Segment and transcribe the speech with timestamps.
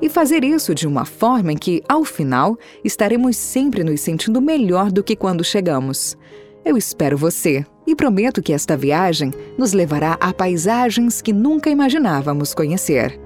[0.00, 4.90] e fazer isso de uma forma em que, ao final, estaremos sempre nos sentindo melhor
[4.92, 6.16] do que quando chegamos.
[6.64, 12.52] Eu espero você e prometo que esta viagem nos levará a paisagens que nunca imaginávamos
[12.52, 13.18] conhecer.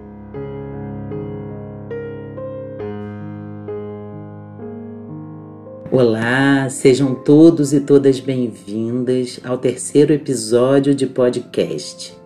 [5.91, 12.21] Olá, sejam todos e todas bem-vindas ao terceiro episódio de podcast.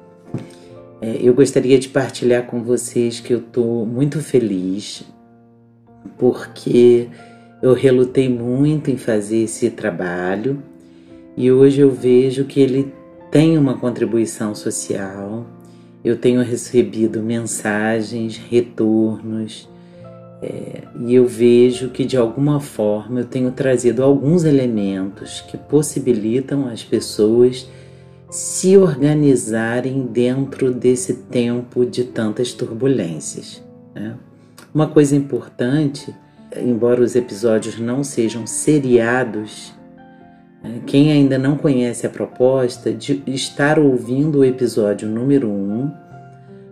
[1.00, 5.04] É, eu gostaria de partilhar com vocês que eu estou muito feliz
[6.16, 7.08] porque
[7.62, 10.62] eu relutei muito em fazer esse trabalho
[11.36, 12.92] e hoje eu vejo que ele
[13.30, 15.46] tem uma contribuição social.
[16.02, 19.68] Eu tenho recebido mensagens, retornos,
[20.40, 26.68] é, e eu vejo que de alguma forma eu tenho trazido alguns elementos que possibilitam
[26.68, 27.68] as pessoas
[28.30, 33.62] se organizarem dentro desse tempo de tantas turbulências.
[33.94, 34.16] Né?
[34.74, 36.14] Uma coisa importante,
[36.56, 39.72] embora os episódios não sejam seriados,
[40.62, 40.80] né?
[40.86, 45.92] quem ainda não conhece a proposta de estar ouvindo o episódio número 1 um,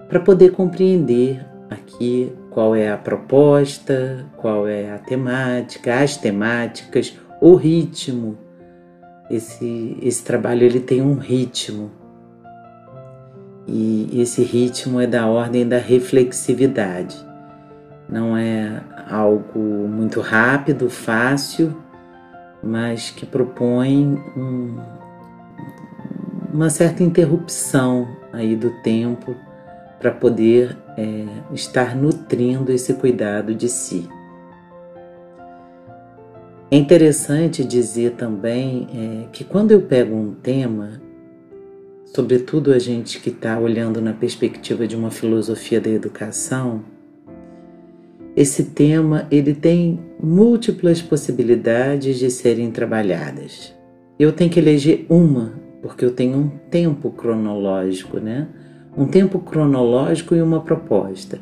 [0.09, 7.55] para poder compreender aqui qual é a proposta, qual é a temática, as temáticas, o
[7.55, 8.39] ritmo
[9.37, 11.91] esse, esse trabalho ele tem um ritmo
[13.67, 17.17] e esse ritmo é da ordem da reflexividade.
[18.09, 21.75] Não é algo muito rápido, fácil,
[22.63, 24.79] mas que propõe um,
[26.53, 29.35] uma certa interrupção aí do tempo
[29.99, 34.09] para poder é, estar nutrindo esse cuidado de si.
[36.71, 41.01] É interessante dizer também é, que quando eu pego um tema,
[42.05, 46.83] sobretudo a gente que está olhando na perspectiva de uma filosofia da educação,
[48.35, 53.73] esse tema ele tem múltiplas possibilidades de serem trabalhadas.
[54.19, 58.49] Eu tenho que eleger uma, porque eu tenho um tempo cronológico, né?
[58.97, 61.39] Um tempo cronológico e uma proposta.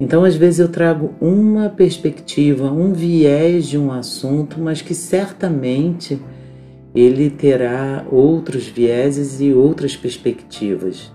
[0.00, 6.20] Então, às vezes, eu trago uma perspectiva, um viés de um assunto, mas que certamente
[6.94, 11.12] ele terá outros vieses e outras perspectivas.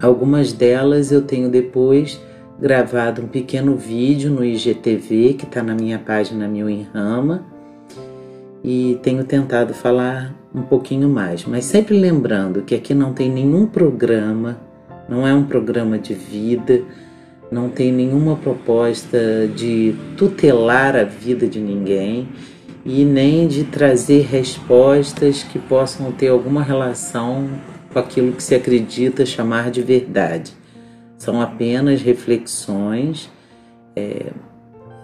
[0.00, 2.20] Algumas delas eu tenho depois
[2.60, 7.44] gravado um pequeno vídeo no IGTV que está na minha página Mil em Rama
[8.62, 13.66] e tenho tentado falar um pouquinho mais, mas sempre lembrando que aqui não tem nenhum
[13.66, 14.58] programa,
[15.08, 16.82] não é um programa de vida
[17.50, 22.28] não tem nenhuma proposta de tutelar a vida de ninguém
[22.84, 27.48] e nem de trazer respostas que possam ter alguma relação
[27.92, 30.52] com aquilo que se acredita chamar de verdade.
[31.18, 33.30] São apenas reflexões
[33.94, 34.26] é,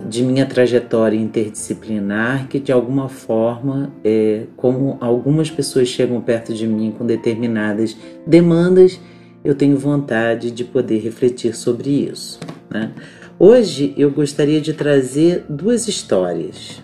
[0.09, 6.67] de minha trajetória interdisciplinar que, de alguma forma, é, como algumas pessoas chegam perto de
[6.67, 7.97] mim com determinadas
[8.27, 9.01] demandas,
[9.47, 12.41] eu tenho vontade de poder refletir sobre isso.
[12.69, 12.93] Né?
[13.39, 16.83] Hoje eu gostaria de trazer duas histórias,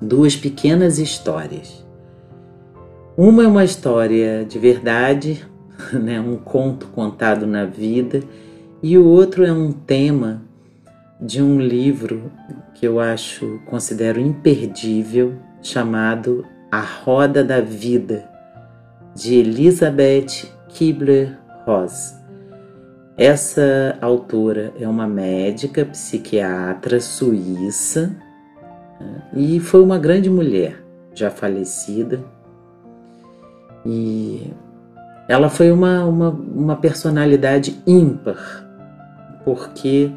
[0.00, 1.84] duas pequenas histórias.
[3.16, 5.44] Uma é uma história de verdade,
[5.92, 6.20] né?
[6.20, 8.20] um conto contado na vida,
[8.80, 10.42] e o outro é um tema
[11.20, 12.30] de um livro
[12.74, 18.28] que eu acho, considero imperdível, chamado A Roda da Vida,
[19.16, 22.14] de Elizabeth Kibler Ross.
[23.16, 28.14] Essa autora é uma médica psiquiatra suíça
[29.00, 30.82] né, e foi uma grande mulher,
[31.14, 32.20] já falecida.
[33.86, 34.50] E
[35.28, 38.66] ela foi uma, uma, uma personalidade ímpar,
[39.44, 40.10] porque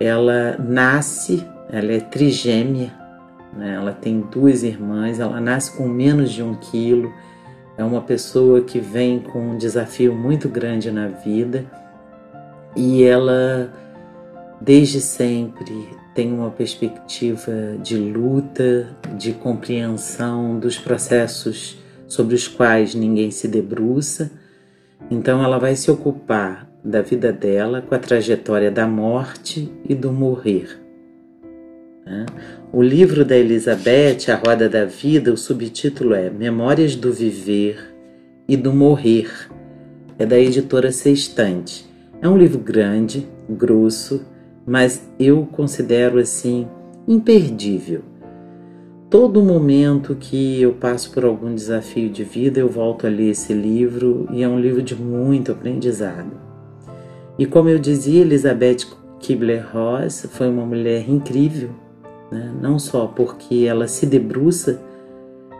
[0.00, 2.92] ela nasce, ela é trigêmea,
[3.52, 3.74] né?
[3.74, 7.12] ela tem duas irmãs, ela nasce com menos de um quilo
[7.78, 11.64] é uma pessoa que vem com um desafio muito grande na vida
[12.74, 13.72] e ela,
[14.60, 21.78] desde sempre, tem uma perspectiva de luta, de compreensão dos processos
[22.08, 24.30] sobre os quais ninguém se debruça.
[25.08, 30.12] Então, ela vai se ocupar da vida dela com a trajetória da morte e do
[30.12, 30.80] morrer.
[32.04, 32.26] Né?
[32.70, 37.94] O livro da Elizabeth, A Roda da Vida, o subtítulo é Memórias do Viver
[38.46, 39.30] e do Morrer.
[40.18, 41.88] É da editora Sextante.
[42.20, 44.26] É um livro grande, grosso,
[44.66, 46.68] mas eu considero assim
[47.08, 48.02] imperdível.
[49.08, 53.54] Todo momento que eu passo por algum desafio de vida, eu volto a ler esse
[53.54, 56.32] livro e é um livro de muito aprendizado.
[57.38, 58.84] E como eu dizia, Elizabeth
[59.26, 61.70] Kubler-Ross foi uma mulher incrível,
[62.30, 62.52] né?
[62.60, 64.82] não só porque ela se debruça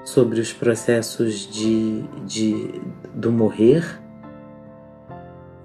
[0.05, 2.81] sobre os processos de, de,
[3.15, 3.85] do morrer,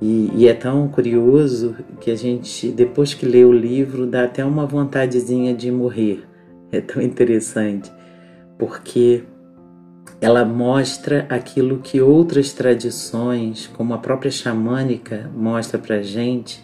[0.05, 4.43] e, e, é tão curioso que a gente, depois que lê o livro, dá até
[4.43, 6.27] uma vontadezinha de morrer.
[6.73, 7.89] É tão interessante,
[8.57, 9.23] porque
[10.19, 16.61] ela mostra aquilo que outras tradições, como a própria xamânica, mostra para gente,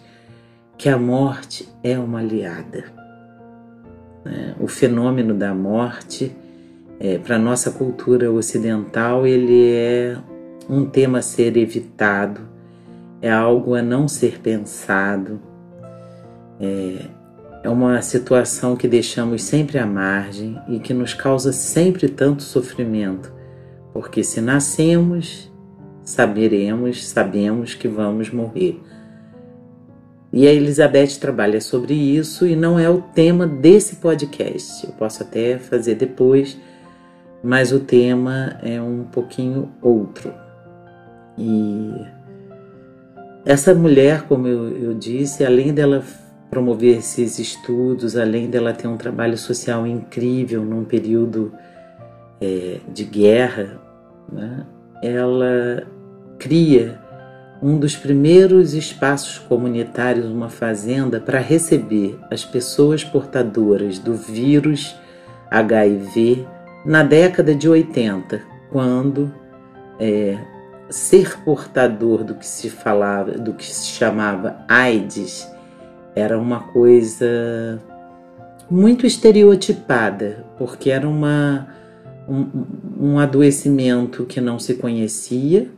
[0.76, 2.99] que a morte é uma aliada.
[4.24, 4.54] Né?
[4.60, 6.34] O fenômeno da morte,
[6.98, 10.16] é, para nossa cultura ocidental, ele é
[10.68, 12.50] um tema a ser evitado
[13.22, 15.40] é algo a não ser pensado,
[16.58, 17.06] é,
[17.62, 23.32] é uma situação que deixamos sempre à margem e que nos causa sempre tanto sofrimento,
[23.92, 25.52] porque se nascemos,
[26.02, 28.80] saberemos, sabemos que vamos morrer.
[30.32, 34.86] E a Elizabeth trabalha sobre isso e não é o tema desse podcast.
[34.86, 36.56] Eu posso até fazer depois,
[37.42, 40.32] mas o tema é um pouquinho outro.
[41.36, 41.92] E
[43.44, 46.04] essa mulher, como eu, eu disse, além dela
[46.48, 51.52] promover esses estudos, além dela ter um trabalho social incrível num período
[52.40, 53.80] é, de guerra,
[54.30, 54.64] né,
[55.02, 55.84] ela
[56.38, 56.98] cria
[57.62, 64.96] um dos primeiros espaços comunitários, uma fazenda, para receber as pessoas portadoras do vírus
[65.50, 66.46] HIV
[66.84, 68.40] na década de 80,
[68.70, 69.32] quando
[69.98, 70.38] é,
[70.88, 75.46] ser portador do que se falava, do que se chamava AIDS,
[76.14, 77.80] era uma coisa
[78.70, 81.68] muito estereotipada, porque era uma,
[82.28, 82.46] um,
[82.98, 85.68] um adoecimento que não se conhecia,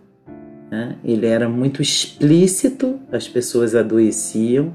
[0.72, 0.96] né?
[1.04, 4.72] ele era muito explícito, as pessoas adoeciam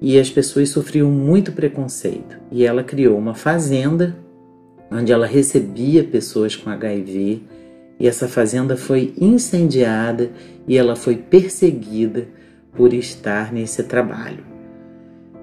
[0.00, 2.38] e as pessoas sofriam muito preconceito.
[2.52, 4.16] E ela criou uma fazenda
[4.88, 7.42] onde ela recebia pessoas com HIV
[7.98, 10.30] e essa fazenda foi incendiada
[10.68, 12.28] e ela foi perseguida
[12.72, 14.46] por estar nesse trabalho.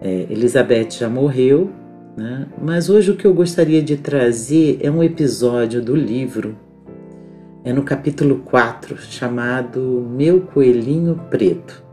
[0.02, 1.70] É, Elizabeth já morreu,
[2.16, 2.48] né?
[2.62, 6.56] mas hoje o que eu gostaria de trazer é um episódio do livro,
[7.66, 11.84] é no capítulo 4, chamado Meu Coelhinho Preto.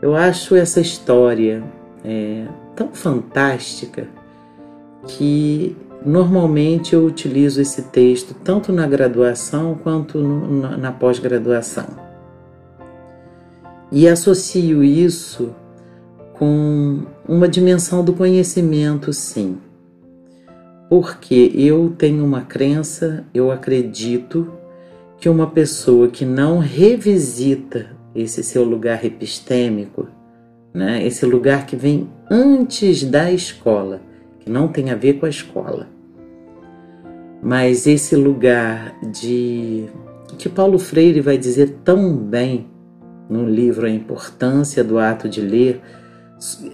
[0.00, 1.62] Eu acho essa história
[2.02, 4.08] é, tão fantástica
[5.06, 11.86] que Normalmente eu utilizo esse texto tanto na graduação quanto no, na, na pós-graduação.
[13.90, 15.54] E associo isso
[16.34, 19.58] com uma dimensão do conhecimento, sim.
[20.92, 24.52] Porque eu tenho uma crença, eu acredito
[25.18, 30.06] que uma pessoa que não revisita esse seu lugar epistêmico,
[30.74, 34.02] né, esse lugar que vem antes da escola,
[34.40, 35.88] que não tem a ver com a escola.
[37.42, 39.86] Mas esse lugar de
[40.36, 42.66] que Paulo Freire vai dizer tão bem
[43.30, 45.80] no livro A Importância do Ato de Ler,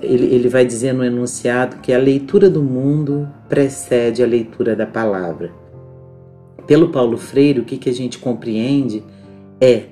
[0.01, 4.87] ele, ele vai dizer no enunciado que a leitura do mundo precede a leitura da
[4.87, 5.53] palavra.
[6.67, 9.03] Pelo Paulo Freire, o que, que a gente compreende
[9.61, 9.87] é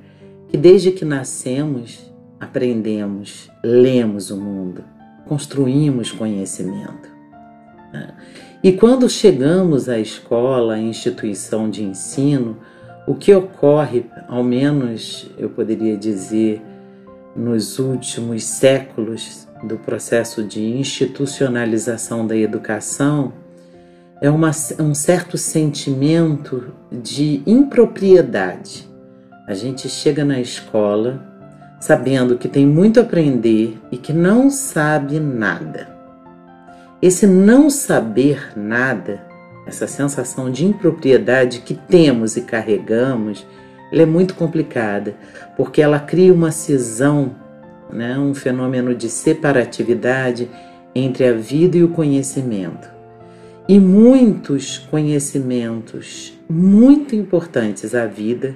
[0.48, 4.84] que desde que nascemos, aprendemos, lemos o mundo,
[5.26, 7.16] construímos conhecimento.
[8.62, 12.56] E quando chegamos à escola, à instituição de ensino,
[13.06, 16.60] o que ocorre, ao menos eu poderia dizer,
[17.34, 23.32] nos últimos séculos do processo de institucionalização da educação,
[24.20, 28.88] é uma, um certo sentimento de impropriedade.
[29.46, 31.22] A gente chega na escola
[31.78, 35.88] sabendo que tem muito a aprender e que não sabe nada.
[37.00, 39.22] Esse não saber nada,
[39.66, 43.46] essa sensação de impropriedade que temos e carregamos,
[43.92, 45.14] ela é muito complicada,
[45.56, 47.34] porque ela cria uma cisão,
[47.90, 50.48] né, um fenômeno de separatividade
[50.94, 52.88] entre a vida e o conhecimento.
[53.68, 58.54] E muitos conhecimentos muito importantes à vida,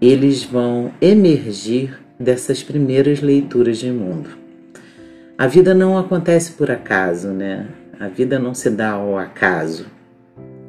[0.00, 4.30] eles vão emergir dessas primeiras leituras de mundo.
[5.36, 7.66] A vida não acontece por acaso, né?
[7.98, 9.86] A vida não se dá ao acaso.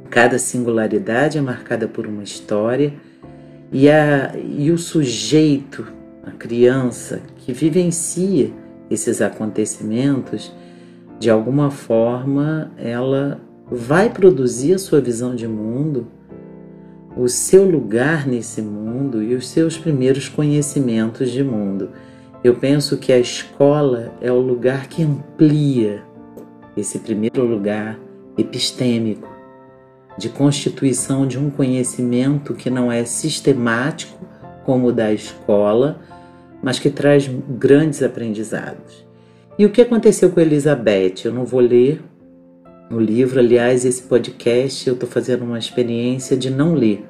[0.10, 2.94] Cada singularidade é marcada por uma história
[3.72, 5.88] e, a, e o sujeito,
[6.24, 8.52] a criança que vivencia
[8.90, 10.54] esses acontecimentos,
[11.20, 16.08] de alguma forma ela vai produzir a sua visão de mundo,
[17.16, 21.90] o seu lugar nesse mundo e os seus primeiros conhecimentos de mundo.
[22.44, 26.04] Eu penso que a escola é o lugar que amplia
[26.76, 28.00] esse primeiro lugar
[28.38, 29.30] epistêmico
[30.18, 34.31] de constituição de um conhecimento que não é sistemático
[34.66, 36.00] como da escola,
[36.62, 39.06] mas que traz grandes aprendizados.
[39.58, 41.26] E o que aconteceu com Elizabeth?
[41.26, 42.02] Eu não vou ler
[42.90, 47.06] o livro, aliás, esse podcast eu estou fazendo uma experiência de não ler.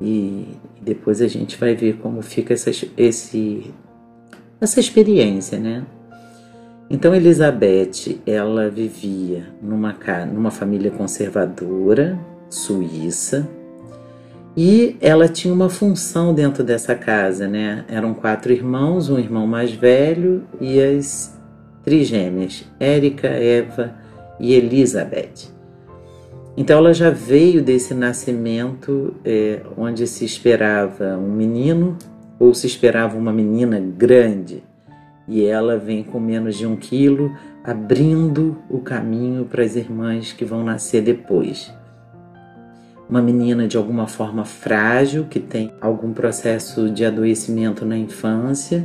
[0.00, 0.48] E
[0.80, 3.72] depois a gente vai ver como fica essa, esse,
[4.60, 5.84] essa experiência, né?
[6.90, 9.94] Então Elizabeth, ela vivia numa,
[10.32, 12.18] numa família conservadora
[12.48, 13.48] suíça
[14.60, 17.84] e ela tinha uma função dentro dessa casa, né?
[17.86, 21.38] Eram quatro irmãos, um irmão mais velho e as
[21.84, 23.94] trigêmeas, Érica, Eva
[24.40, 25.54] e Elizabeth.
[26.56, 31.96] Então ela já veio desse nascimento é, onde se esperava um menino
[32.36, 34.64] ou se esperava uma menina grande
[35.28, 40.44] e ela vem com menos de um quilo, abrindo o caminho para as irmãs que
[40.44, 41.72] vão nascer depois.
[43.08, 48.84] Uma menina de alguma forma frágil, que tem algum processo de adoecimento na infância,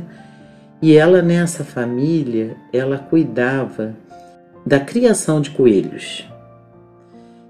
[0.80, 3.94] e ela nessa família, ela cuidava
[4.64, 6.26] da criação de coelhos.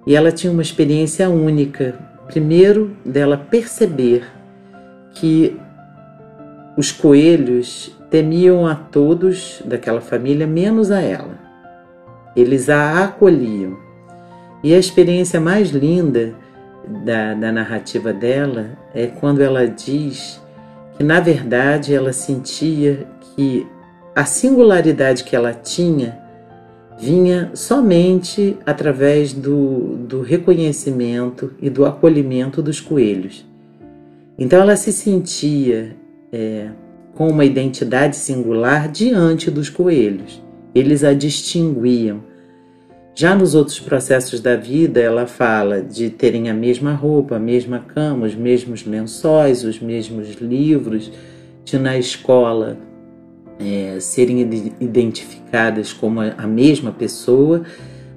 [0.06, 1.94] E ela tinha uma experiência única,
[2.26, 4.24] primeiro dela perceber
[5.14, 5.56] que
[6.76, 11.38] os coelhos temiam a todos daquela família, menos a ela.
[12.36, 13.76] Eles a acolhiam.
[14.62, 16.34] E a experiência mais linda
[17.04, 20.40] da, da narrativa dela é quando ela diz
[20.96, 23.66] que, na verdade, ela sentia que
[24.14, 26.18] a singularidade que ela tinha
[26.98, 33.44] vinha somente através do, do reconhecimento e do acolhimento dos coelhos.
[34.38, 35.96] Então ela se sentia
[36.32, 36.68] é,
[37.14, 40.42] com uma identidade singular diante dos coelhos.
[40.74, 42.20] Eles a distinguiam.
[43.16, 47.78] Já nos outros processos da vida, ela fala de terem a mesma roupa, a mesma
[47.78, 51.12] cama, os mesmos lençóis, os mesmos livros,
[51.64, 52.76] de na escola
[53.60, 54.40] é, serem
[54.80, 57.62] identificadas como a mesma pessoa,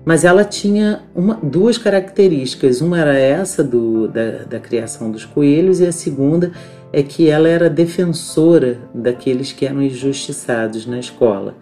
[0.04, 2.82] mas ela tinha uma, duas características.
[2.82, 6.51] Uma era essa do, da, da criação dos coelhos, e a segunda
[6.92, 11.56] é que ela era defensora daqueles que eram injustiçados na escola.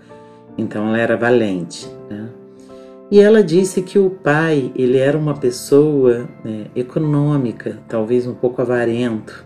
[0.58, 1.86] Então ela era valente.
[2.10, 2.30] Né?
[3.12, 8.62] E ela disse que o pai ele era uma pessoa né, econômica, talvez um pouco
[8.62, 9.46] avarento.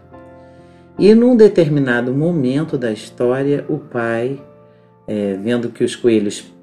[0.97, 4.41] E num determinado momento da história, o pai,
[5.07, 6.53] é, vendo que os coelhos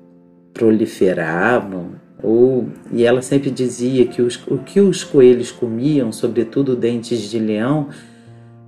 [0.55, 7.21] proliferavam, ou, e ela sempre dizia que os, o que os coelhos comiam, sobretudo dentes
[7.31, 7.88] de leão,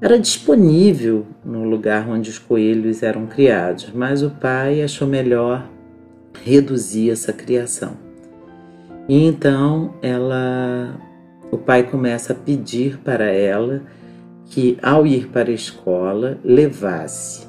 [0.00, 5.66] era disponível no lugar onde os coelhos eram criados, mas o pai achou melhor
[6.44, 8.07] reduzir essa criação.
[9.08, 11.00] E então ela,
[11.50, 13.82] o pai começa a pedir para ela
[14.46, 17.46] que, ao ir para a escola, levasse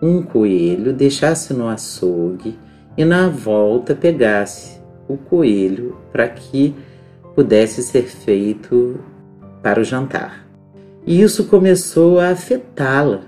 [0.00, 2.58] um coelho, deixasse no açougue
[2.96, 6.74] e na volta pegasse o coelho para que
[7.34, 9.00] pudesse ser feito
[9.62, 10.46] para o jantar.
[11.06, 13.22] E isso começou a afetá-la,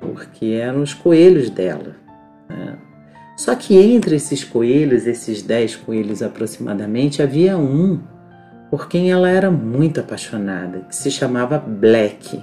[0.00, 1.96] porque eram os coelhos dela.
[2.48, 2.78] Né?
[3.36, 8.00] Só que entre esses coelhos, esses dez coelhos aproximadamente, havia um
[8.70, 12.42] por quem ela era muito apaixonada, que se chamava Black.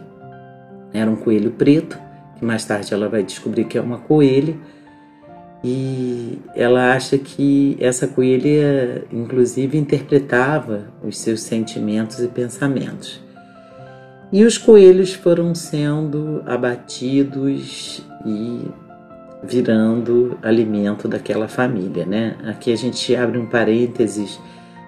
[0.93, 1.99] Era um coelho preto,
[2.37, 4.55] que mais tarde ela vai descobrir que é uma coelha,
[5.63, 13.21] e ela acha que essa coelha, inclusive, interpretava os seus sentimentos e pensamentos.
[14.31, 18.61] E os coelhos foram sendo abatidos e
[19.43, 22.35] virando alimento daquela família, né?
[22.45, 24.39] Aqui a gente abre um parênteses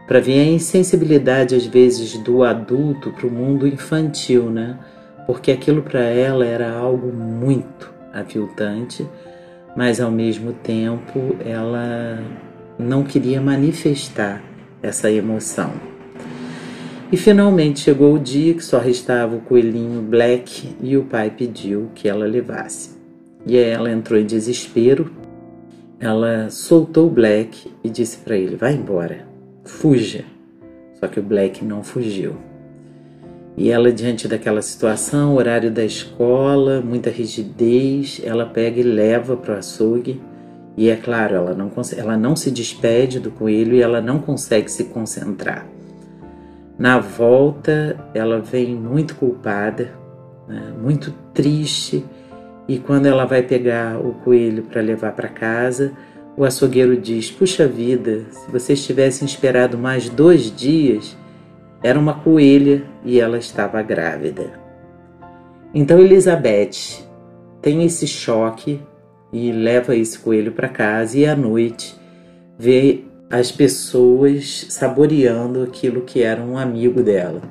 [0.08, 4.78] para ver a insensibilidade às vezes do adulto para o mundo infantil, né?
[5.26, 9.08] Porque aquilo para ela era algo muito aviltante,
[9.76, 12.22] mas ao mesmo tempo ela
[12.78, 14.44] não queria manifestar
[14.82, 15.72] essa emoção.
[17.12, 21.90] E finalmente chegou o dia que só restava o coelhinho Black e o pai pediu
[21.96, 23.03] que ela levasse.
[23.46, 25.12] E ela entrou em desespero.
[26.00, 29.26] ela soltou o Black e disse para ele: vai embora,
[29.64, 30.26] fuja.
[31.00, 32.36] Só que o Black não fugiu.
[33.56, 39.56] E ela, diante daquela situação, horário da escola, muita rigidez, ela pega e leva para
[39.56, 40.20] o açougue.
[40.76, 44.72] E é claro, ela não, ela não se despede do coelho e ela não consegue
[44.72, 45.68] se concentrar.
[46.80, 49.92] Na volta, ela vem muito culpada,
[50.48, 52.04] né, muito triste,
[52.68, 55.94] e quando ela vai pegar o coelho para levar para casa,
[56.38, 61.18] o açougueiro diz: Puxa vida, se vocês tivessem esperado mais dois dias,
[61.84, 64.60] era uma coelha e ela estava grávida.
[65.74, 67.04] Então Elizabeth
[67.62, 68.80] tem esse choque
[69.32, 71.96] e leva esse coelho para casa e à noite
[72.58, 77.42] vê as pessoas saboreando aquilo que era um amigo dela.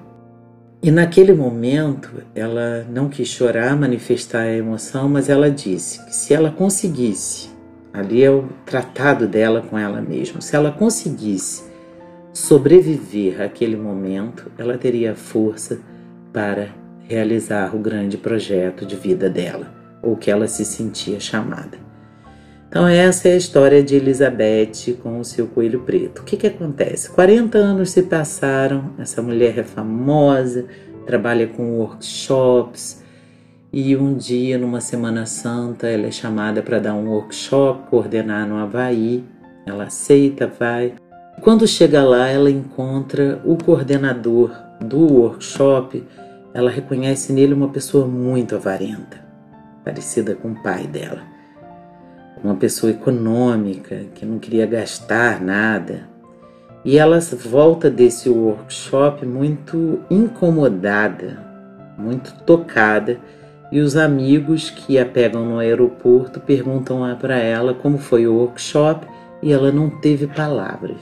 [0.85, 6.35] E naquele momento ela não quis chorar, manifestar a emoção, mas ela disse que se
[6.35, 7.51] ela conseguisse,
[7.93, 11.71] ali é o tratado dela com ela mesma, se ela conseguisse
[12.33, 15.79] sobreviver àquele momento, ela teria força
[16.33, 16.71] para
[17.09, 19.73] realizar o grande projeto de vida dela,
[20.03, 21.79] ou que ela se sentia chamada.
[22.73, 26.21] Então, essa é a história de Elizabeth com o seu coelho preto.
[26.21, 27.11] O que, que acontece?
[27.11, 30.64] 40 anos se passaram, essa mulher é famosa,
[31.05, 33.05] trabalha com workshops,
[33.71, 38.57] e um dia, numa Semana Santa, ela é chamada para dar um workshop, coordenar no
[38.57, 39.23] Havaí.
[39.67, 40.95] Ela aceita, vai.
[41.43, 44.50] Quando chega lá, ela encontra o coordenador
[44.81, 46.02] do workshop.
[46.55, 49.23] Ela reconhece nele uma pessoa muito avarenta,
[49.85, 51.32] parecida com o pai dela.
[52.43, 56.09] Uma pessoa econômica, que não queria gastar nada.
[56.85, 61.39] E ela volta desse workshop muito incomodada,
[61.97, 63.19] muito tocada.
[63.71, 69.07] E os amigos que a pegam no aeroporto perguntam para ela como foi o workshop
[69.41, 70.99] e ela não teve palavras.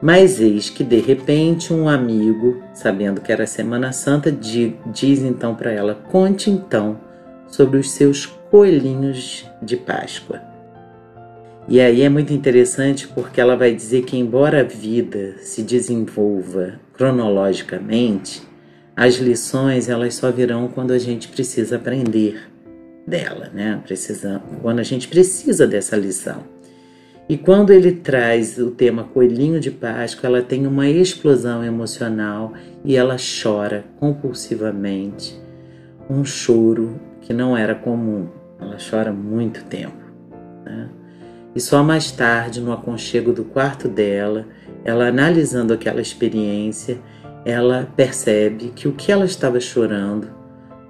[0.00, 5.72] Mas eis que de repente um amigo, sabendo que era Semana Santa, diz então para
[5.72, 6.98] ela: conte então
[7.48, 10.40] sobre os seus coelhinhos de Páscoa.
[11.68, 16.78] E aí é muito interessante porque ela vai dizer que, embora a vida se desenvolva
[16.92, 18.42] cronologicamente,
[18.94, 22.48] as lições elas só virão quando a gente precisa aprender
[23.06, 23.80] dela, né?
[23.84, 26.44] Precisa, quando a gente precisa dessa lição.
[27.28, 32.52] E quando ele traz o tema Coelhinho de Páscoa, ela tem uma explosão emocional
[32.84, 35.36] e ela chora compulsivamente,
[36.08, 38.28] um choro que não era comum.
[38.60, 39.96] Ela chora muito tempo.
[40.64, 40.88] Né?
[41.54, 44.46] E só mais tarde, no aconchego do quarto dela,
[44.84, 46.98] ela analisando aquela experiência,
[47.44, 50.28] ela percebe que o que ela estava chorando,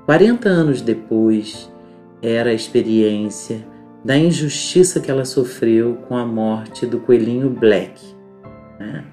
[0.07, 1.71] 40 anos depois,
[2.23, 3.65] era a experiência
[4.05, 8.01] da injustiça que ela sofreu com a morte do coelhinho Black
[8.79, 9.05] né?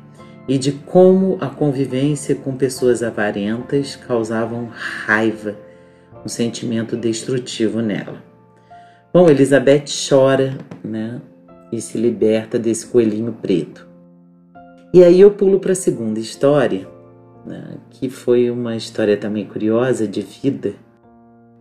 [0.47, 5.55] e de como a convivência com pessoas avarentas causavam raiva,
[6.23, 8.32] um sentimento destrutivo nela.
[9.13, 11.21] Bom, Elizabeth chora né?
[11.71, 13.87] e se liberta desse coelhinho preto.
[14.91, 16.87] E aí eu pulo para a segunda história,
[17.45, 17.77] né?
[17.91, 20.73] que foi uma história também curiosa de vida,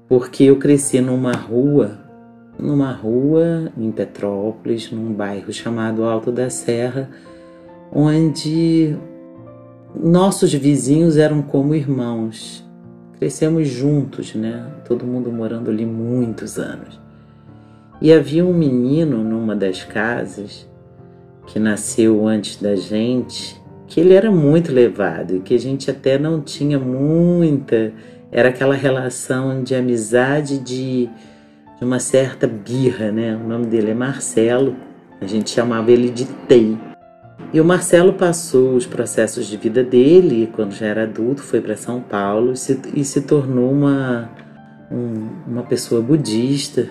[0.09, 2.01] porque eu cresci numa rua
[2.59, 7.11] numa rua em Petrópolis, num bairro chamado Alto da Serra,
[7.93, 8.97] onde
[9.95, 12.65] nossos vizinhos eram como irmãos.
[13.19, 14.65] Crescemos juntos, né?
[14.87, 17.02] Todo mundo morando ali muitos anos.
[18.03, 20.69] E havia um menino numa das casas
[21.47, 26.19] que nasceu antes da gente, que ele era muito levado e que a gente até
[26.19, 27.93] não tinha muita,
[28.33, 31.09] era aquela relação de amizade de
[31.79, 33.35] de uma certa birra, né?
[33.35, 34.77] O nome dele é Marcelo,
[35.21, 36.79] a gente chamava ele de Tei.
[37.53, 41.77] E o Marcelo passou os processos de vida dele, quando já era adulto, foi para
[41.77, 44.31] São Paulo e se, e se tornou uma,
[44.93, 46.89] um, uma pessoa budista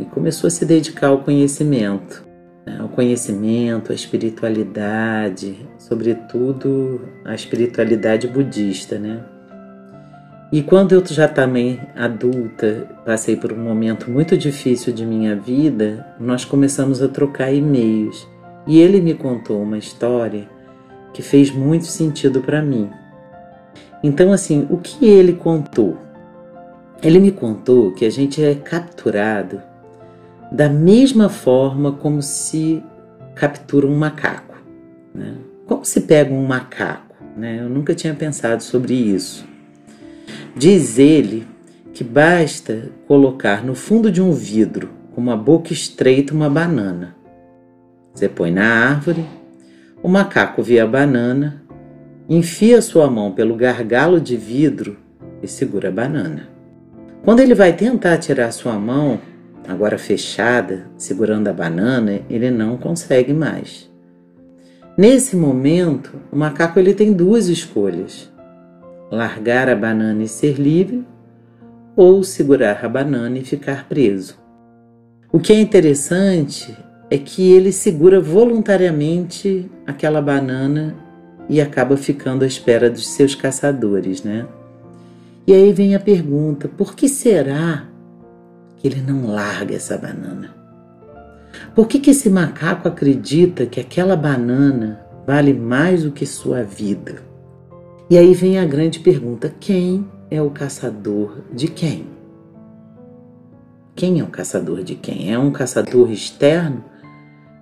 [0.00, 2.24] e começou a se dedicar ao conhecimento,
[2.66, 2.78] né?
[2.80, 9.24] ao conhecimento, à espiritualidade, sobretudo a espiritualidade budista, né?
[10.50, 16.06] E quando eu já também adulta, passei por um momento muito difícil de minha vida,
[16.18, 18.26] nós começamos a trocar e-mails.
[18.66, 20.48] E ele me contou uma história
[21.12, 22.88] que fez muito sentido para mim.
[24.02, 25.98] Então, assim, o que ele contou?
[27.02, 29.60] Ele me contou que a gente é capturado
[30.50, 32.82] da mesma forma como se
[33.34, 34.56] captura um macaco.
[35.14, 35.34] Né?
[35.66, 37.16] Como se pega um macaco?
[37.36, 37.60] Né?
[37.60, 39.46] Eu nunca tinha pensado sobre isso.
[40.56, 41.46] Diz ele
[41.92, 47.16] que basta colocar no fundo de um vidro, com uma boca estreita, uma banana.
[48.14, 49.24] Você põe na árvore,
[50.02, 51.62] o macaco vê a banana,
[52.28, 54.96] enfia sua mão pelo gargalo de vidro
[55.42, 56.48] e segura a banana.
[57.24, 59.20] Quando ele vai tentar tirar sua mão,
[59.68, 63.88] agora fechada, segurando a banana, ele não consegue mais.
[64.96, 68.32] Nesse momento, o macaco ele tem duas escolhas:
[69.12, 71.06] largar a banana e ser livre,
[71.94, 74.38] ou segurar a banana e ficar preso.
[75.30, 76.74] O que é interessante
[77.10, 80.96] é que ele segura voluntariamente aquela banana
[81.48, 84.46] e acaba ficando à espera dos seus caçadores, né?
[85.46, 87.87] E aí vem a pergunta: por que será
[88.78, 90.54] que ele não larga essa banana?
[91.74, 97.16] Por que, que esse macaco acredita que aquela banana vale mais do que sua vida?
[98.08, 102.06] E aí vem a grande pergunta: quem é o caçador de quem?
[103.94, 105.32] Quem é o caçador de quem?
[105.32, 106.84] É um caçador externo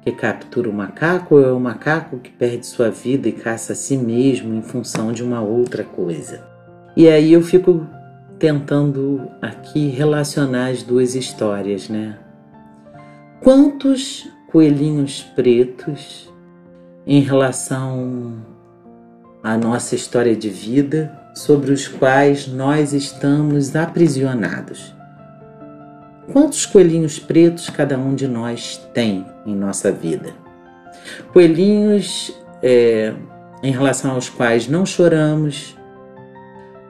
[0.02, 3.76] que captura o macaco ou é o macaco que perde sua vida e caça a
[3.76, 6.44] si mesmo em função de uma outra coisa?
[6.96, 7.87] E aí eu fico
[8.38, 12.18] tentando aqui relacionar as duas histórias, né?
[13.40, 16.33] Quantos coelhinhos pretos
[17.07, 18.35] em relação
[19.42, 24.94] à nossa história de vida sobre os quais nós estamos aprisionados?
[26.33, 30.35] Quantos coelhinhos pretos cada um de nós tem em nossa vida?
[31.33, 33.14] Coelhinhos é,
[33.62, 35.77] em relação aos quais não choramos,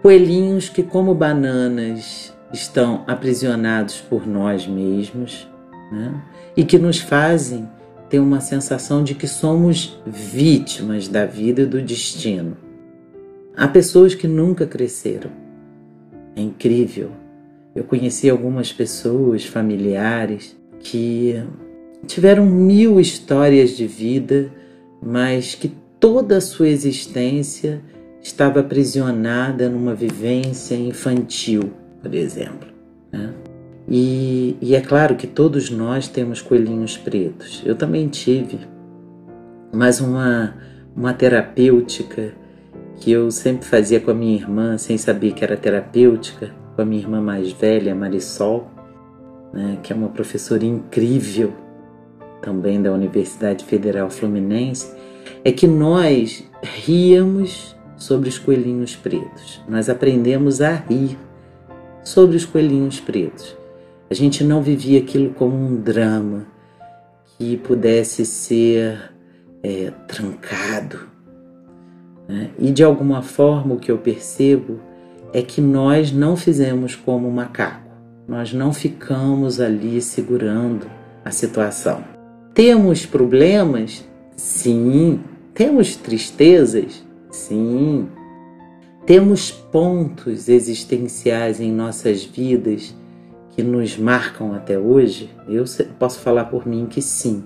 [0.02, 5.48] coelhinhos que, como bananas, estão aprisionados por nós mesmos
[5.90, 6.22] né?
[6.56, 7.68] e que nos fazem
[8.08, 12.56] ter uma sensação de que somos vítimas da vida e do destino.
[13.56, 15.30] Há pessoas que nunca cresceram.
[16.36, 17.10] É incrível
[17.76, 21.34] eu conheci algumas pessoas, familiares, que
[22.06, 24.50] tiveram mil histórias de vida,
[25.02, 27.82] mas que toda a sua existência
[28.26, 32.68] estava aprisionada numa vivência infantil, por exemplo.
[33.12, 33.32] Né?
[33.88, 37.62] E, e, é claro que todos nós temos coelhinhos pretos.
[37.64, 38.58] Eu também tive,
[39.72, 40.56] mas uma,
[40.94, 42.32] uma terapêutica
[42.96, 46.84] que eu sempre fazia com a minha irmã, sem saber que era terapêutica, com a
[46.84, 48.68] minha irmã mais velha, Marisol,
[49.52, 51.52] né, que é uma professora incrível
[52.42, 54.92] também da Universidade Federal Fluminense,
[55.44, 59.62] é que nós ríamos sobre os coelhinhos pretos.
[59.68, 61.18] Nós aprendemos a rir
[62.04, 63.56] sobre os coelhinhos pretos.
[64.08, 66.46] A gente não vivia aquilo como um drama
[67.36, 69.12] que pudesse ser
[69.62, 71.00] é, trancado.
[72.28, 72.50] Né?
[72.58, 74.80] E de alguma forma o que eu percebo
[75.32, 77.90] é que nós não fizemos como o macaco,
[78.28, 80.86] nós não ficamos ali segurando
[81.24, 82.04] a situação.
[82.54, 84.04] Temos problemas?
[84.36, 85.20] Sim.
[85.52, 87.05] Temos tristezas?
[87.36, 88.08] Sim.
[89.04, 92.94] Temos pontos existenciais em nossas vidas
[93.50, 95.30] que nos marcam até hoje?
[95.46, 95.64] Eu
[95.98, 97.44] posso falar por mim que sim.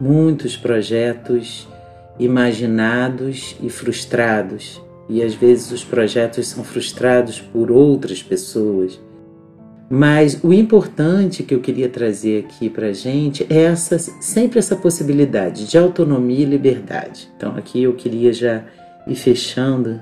[0.00, 1.68] Muitos projetos
[2.18, 9.00] imaginados e frustrados e às vezes os projetos são frustrados por outras pessoas.
[9.88, 14.76] Mas o importante que eu queria trazer aqui para a gente é essa, sempre essa
[14.76, 17.28] possibilidade de autonomia e liberdade.
[17.36, 18.64] Então aqui eu queria já
[19.06, 20.00] ir fechando.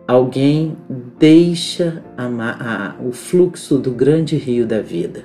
[0.07, 0.75] alguém
[1.17, 5.23] deixa a, a, o fluxo do grande rio da vida.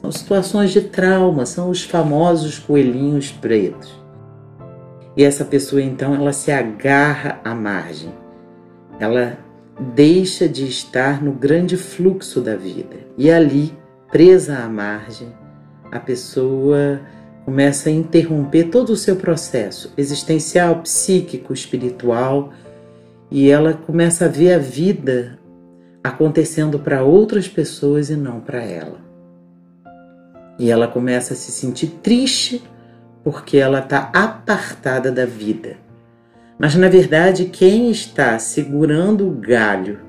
[0.00, 4.00] São situações de trauma, são os famosos coelhinhos pretos.
[5.16, 8.10] E essa pessoa então ela se agarra à margem.
[8.98, 9.38] Ela
[9.80, 12.96] deixa de estar no grande fluxo da vida.
[13.16, 13.72] E ali,
[14.10, 15.28] presa à margem,
[15.90, 17.00] a pessoa
[17.44, 22.52] começa a interromper todo o seu processo existencial, psíquico, espiritual,
[23.30, 25.38] e ela começa a ver a vida
[26.04, 28.98] acontecendo para outras pessoas e não para ela.
[30.58, 32.62] E ela começa a se sentir triste
[33.24, 35.76] porque ela está apartada da vida.
[36.60, 40.00] Mas na verdade, quem está segurando o galho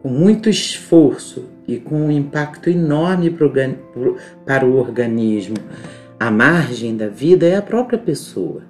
[0.00, 3.30] com muito esforço e com um impacto enorme
[4.46, 5.56] para o organismo,
[6.18, 8.62] à margem da vida, é a própria pessoa.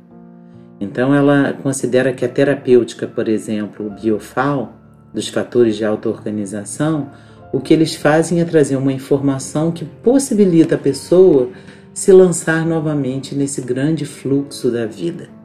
[0.81, 4.75] Então, ela considera que a terapêutica, por exemplo, o biofal,
[5.15, 7.11] dos fatores de auto-organização,
[7.53, 11.51] o que eles fazem é trazer uma informação que possibilita a pessoa
[11.95, 15.38] se lançar novamente nesse grande fluxo da vida.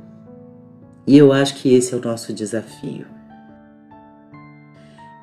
[1.05, 3.05] E eu acho que esse é o nosso desafio.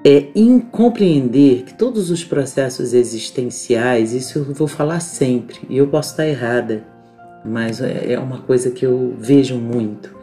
[0.04, 6.10] É incompreender que todos os processos existenciais, isso eu vou falar sempre, e eu posso
[6.10, 6.84] estar errada,
[7.44, 10.14] mas é, é uma coisa que eu vejo muito.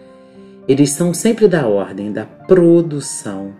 [0.67, 3.53] Eles são sempre da ordem da produção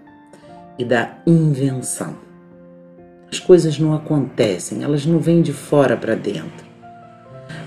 [0.77, 2.15] e da invenção.
[3.31, 6.66] As coisas não acontecem, elas não vêm de fora para dentro.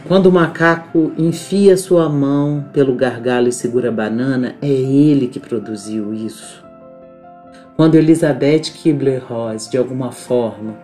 [0.08, 5.38] Quando o macaco enfia sua mão pelo gargalo e segura a banana, é ele que
[5.38, 6.64] produziu isso.
[7.76, 10.74] Quando Elizabeth Kubler-Ross, de alguma forma,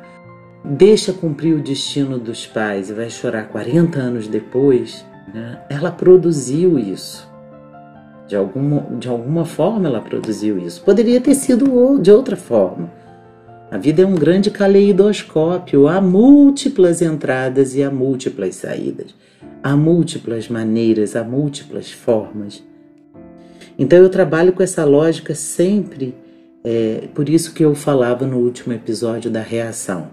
[0.64, 6.78] deixa cumprir o destino dos pais e vai chorar 40 anos depois, né, ela produziu
[6.78, 7.28] isso.
[8.28, 10.82] De alguma, de alguma forma ela produziu isso.
[10.82, 12.90] Poderia ter sido de outra forma
[13.70, 19.14] a vida é um grande caleidoscópio, há múltiplas entradas e há múltiplas saídas,
[19.62, 22.62] há múltiplas maneiras, há múltiplas formas.
[23.76, 26.14] Então eu trabalho com essa lógica sempre,
[26.62, 30.10] é, por isso que eu falava no último episódio da reação.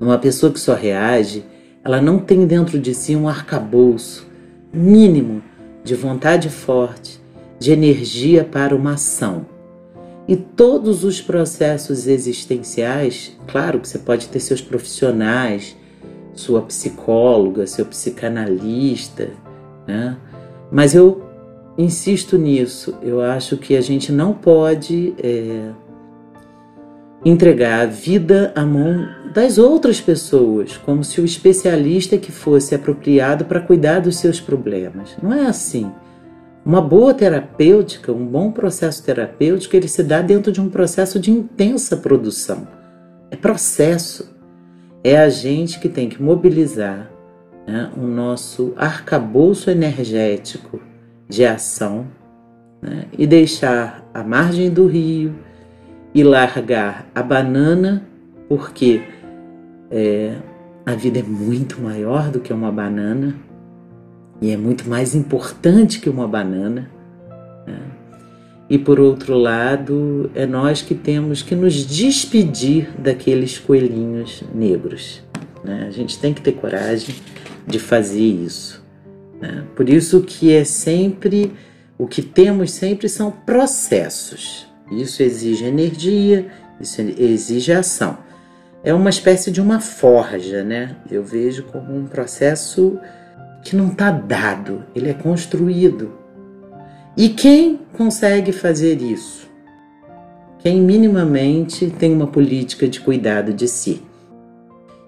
[0.00, 1.44] Uma pessoa que só reage,
[1.84, 4.28] ela não tem dentro de si um arcabouço
[4.72, 5.42] mínimo
[5.82, 7.20] de vontade forte,
[7.58, 9.44] de energia para uma ação.
[10.30, 15.76] E todos os processos existenciais, claro que você pode ter seus profissionais,
[16.32, 19.30] sua psicóloga, seu psicanalista,
[19.88, 20.16] né?
[20.70, 21.20] Mas eu
[21.76, 22.96] insisto nisso.
[23.02, 25.72] Eu acho que a gente não pode é,
[27.24, 33.46] entregar a vida à mão das outras pessoas, como se o especialista que fosse apropriado
[33.46, 35.10] para cuidar dos seus problemas.
[35.20, 35.90] Não é assim.
[36.64, 41.30] Uma boa terapêutica, um bom processo terapêutico, ele se dá dentro de um processo de
[41.30, 42.68] intensa produção.
[43.30, 44.36] É processo.
[45.02, 47.10] É a gente que tem que mobilizar
[47.66, 50.78] né, o nosso arcabouço energético
[51.26, 52.06] de ação
[52.82, 55.34] né, e deixar a margem do rio
[56.14, 58.06] e largar a banana,
[58.46, 59.00] porque
[59.90, 60.34] é,
[60.84, 63.34] a vida é muito maior do que uma banana
[64.40, 66.90] e é muito mais importante que uma banana.
[67.66, 67.78] Né?
[68.68, 75.22] E por outro lado, é nós que temos que nos despedir daqueles coelhinhos negros.
[75.64, 75.84] Né?
[75.86, 77.14] A gente tem que ter coragem
[77.66, 78.82] de fazer isso.
[79.40, 79.64] Né?
[79.74, 81.52] Por isso que é sempre
[81.98, 84.66] o que temos sempre são processos.
[84.90, 86.46] Isso exige energia,
[86.80, 88.18] isso exige ação.
[88.82, 90.96] É uma espécie de uma forja, né?
[91.10, 92.98] Eu vejo como um processo
[93.62, 96.12] que não está dado, ele é construído.
[97.16, 99.48] E quem consegue fazer isso?
[100.60, 104.02] Quem minimamente tem uma política de cuidado de si.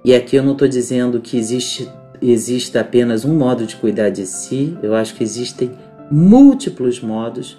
[0.04, 1.88] E aqui eu não estou dizendo que existe,
[2.20, 5.70] existe apenas um modo de cuidar de si, eu acho que existem
[6.10, 7.58] múltiplos modos,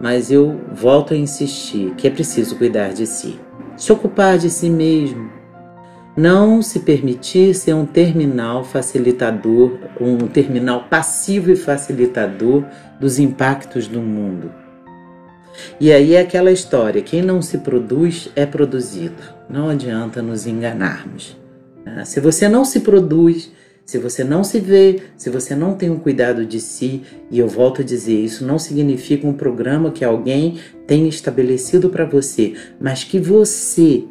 [0.00, 3.40] mas eu volto a insistir que é preciso cuidar de si.
[3.76, 5.30] Se ocupar de si mesmo,
[6.18, 12.64] não se permitir ser um terminal facilitador, um terminal passivo e facilitador
[12.98, 14.52] dos impactos do mundo.
[15.78, 19.22] E aí é aquela história: quem não se produz é produzido.
[19.48, 21.36] Não adianta nos enganarmos.
[21.86, 23.52] Ah, se você não se produz,
[23.84, 27.46] se você não se vê, se você não tem um cuidado de si, e eu
[27.46, 33.04] volto a dizer, isso não significa um programa que alguém tenha estabelecido para você, mas
[33.04, 34.04] que você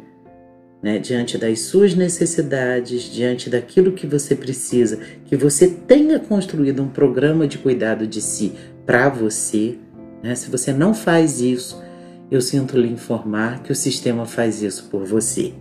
[0.82, 6.88] né, diante das suas necessidades, diante daquilo que você precisa, que você tenha construído um
[6.88, 8.52] programa de cuidado de si
[8.86, 9.76] para você.
[10.22, 10.34] Né?
[10.34, 11.82] Se você não faz isso,
[12.30, 15.52] eu sinto lhe informar que o sistema faz isso por você.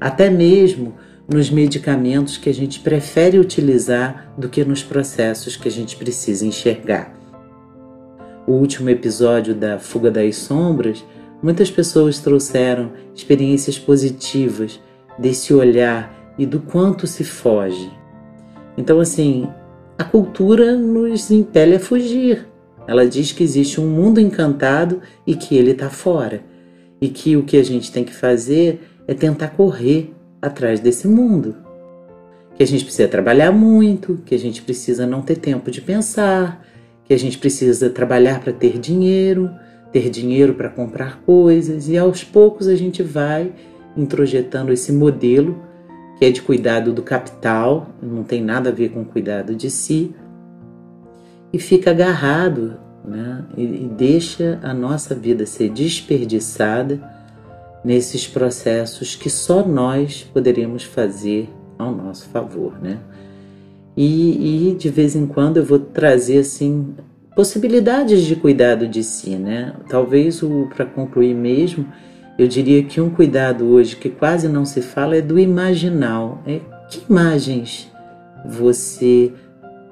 [0.00, 0.94] Até mesmo
[1.28, 6.44] nos medicamentos que a gente prefere utilizar do que nos processos que a gente precisa
[6.44, 7.14] enxergar.
[8.46, 11.04] O último episódio da Fuga das Sombras
[11.42, 14.80] Muitas pessoas trouxeram experiências positivas
[15.18, 17.90] desse olhar e do quanto se foge.
[18.76, 19.48] Então, assim,
[19.98, 22.46] a cultura nos impele a fugir.
[22.86, 26.42] Ela diz que existe um mundo encantado e que ele está fora.
[27.00, 31.56] E que o que a gente tem que fazer é tentar correr atrás desse mundo.
[32.54, 36.66] Que a gente precisa trabalhar muito, que a gente precisa não ter tempo de pensar,
[37.04, 39.50] que a gente precisa trabalhar para ter dinheiro,
[39.92, 43.52] ter dinheiro para comprar coisas, e aos poucos a gente vai
[43.96, 45.56] introjetando esse modelo
[46.18, 50.14] que é de cuidado do capital, não tem nada a ver com cuidado de si,
[51.52, 53.44] e fica agarrado né?
[53.56, 57.00] e, e deixa a nossa vida ser desperdiçada
[57.84, 61.48] nesses processos que só nós poderemos fazer
[61.78, 62.98] ao nosso favor, né?
[63.96, 66.94] E, e, de vez em quando eu vou trazer assim
[67.34, 69.74] possibilidades de cuidado de si, né?
[69.88, 71.86] Talvez o para concluir mesmo,
[72.38, 76.42] eu diria que um cuidado hoje que quase não se fala é do imaginal.
[76.46, 77.90] É que imagens
[78.44, 79.32] você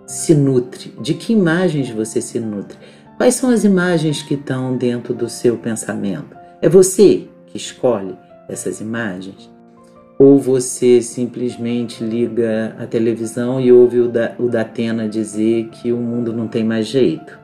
[0.07, 0.94] se nutre?
[1.01, 2.79] De que imagens você se nutre?
[3.16, 6.37] Quais são as imagens que estão dentro do seu pensamento?
[6.62, 8.16] É você que escolhe
[8.48, 9.51] essas imagens?
[10.18, 15.96] Ou você simplesmente liga a televisão e ouve o, da, o Datena dizer que o
[15.96, 17.38] mundo não tem mais jeito?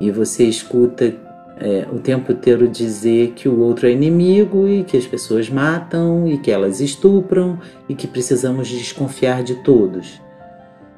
[0.00, 1.14] E você escuta
[1.58, 6.26] é, o tempo inteiro dizer que o outro é inimigo e que as pessoas matam
[6.26, 10.20] e que elas estupram e que precisamos desconfiar de todos.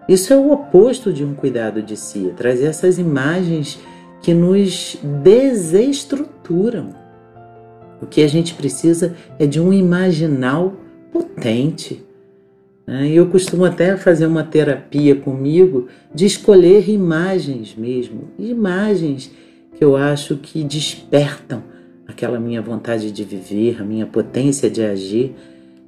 [0.09, 3.79] Isso é o oposto de um cuidado de si, é trazer essas imagens
[4.23, 7.08] que nos desestruturam.
[8.01, 10.75] O que a gente precisa é de um imaginal
[11.13, 12.05] potente.
[12.87, 13.09] Né?
[13.09, 19.31] Eu costumo até fazer uma terapia comigo de escolher imagens mesmo, imagens
[19.77, 21.63] que eu acho que despertam
[22.07, 25.35] aquela minha vontade de viver, a minha potência de agir,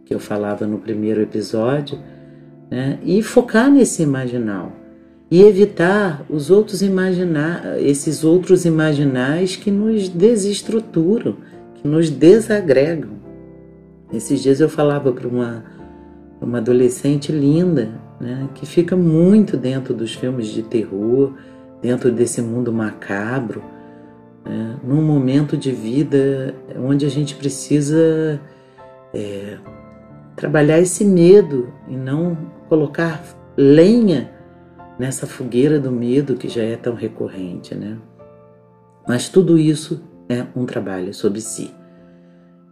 [0.04, 1.98] que eu falava no primeiro episódio,
[2.70, 2.98] né?
[3.02, 4.72] e focar nesse imaginal
[5.30, 11.36] e evitar os outros imaginar, esses outros imaginais que nos desestruturam,
[11.80, 13.18] que nos desagregam.
[14.12, 15.64] Esses dias eu falava para uma,
[16.40, 17.90] uma adolescente linda,
[18.20, 21.32] né, que fica muito dentro dos filmes de terror,
[21.80, 23.62] dentro desse mundo macabro,
[24.44, 28.40] né, num momento de vida onde a gente precisa
[29.14, 29.56] é,
[30.36, 32.36] trabalhar esse medo e não
[32.68, 33.22] colocar
[33.56, 34.30] lenha
[34.98, 37.96] nessa fogueira do medo que já é tão recorrente, né?
[39.08, 41.70] Mas tudo isso é um trabalho sobre si.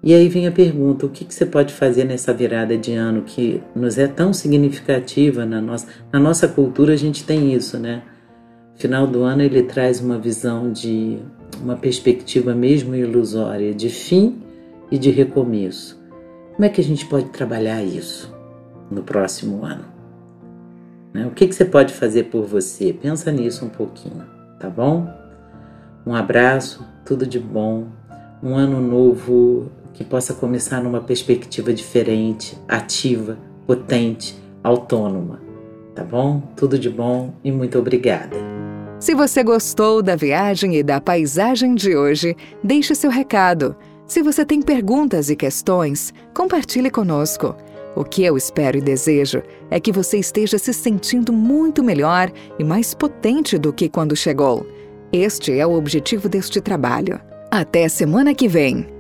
[0.03, 3.23] E aí vem a pergunta: o que, que você pode fazer nessa virada de ano
[3.23, 6.93] que nos é tão significativa na nossa, na nossa cultura?
[6.93, 8.03] A gente tem isso, né?
[8.77, 11.19] Final do ano ele traz uma visão de
[11.61, 14.41] uma perspectiva mesmo ilusória de fim
[14.89, 16.01] e de recomeço.
[16.55, 18.33] Como é que a gente pode trabalhar isso
[18.89, 19.85] no próximo ano?
[21.13, 21.27] Né?
[21.27, 22.93] O que, que você pode fazer por você?
[22.93, 24.25] Pensa nisso um pouquinho,
[24.61, 25.18] tá bom?
[26.07, 27.89] Um abraço, tudo de bom,
[28.43, 35.41] um ano novo que possa começar numa perspectiva diferente, ativa, potente, autônoma.
[35.95, 36.41] Tá bom?
[36.55, 38.37] Tudo de bom e muito obrigada.
[39.01, 43.77] Se você gostou da viagem e da paisagem de hoje, deixe seu recado.
[44.07, 47.55] Se você tem perguntas e questões, compartilhe conosco.
[47.95, 52.65] O que eu espero e desejo é que você esteja se sentindo muito melhor e
[52.65, 54.67] mais potente do que quando chegou.
[55.13, 57.19] Este é o objetivo deste trabalho.
[57.51, 58.98] Até semana que vem!